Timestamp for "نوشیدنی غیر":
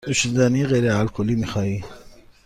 0.07-0.91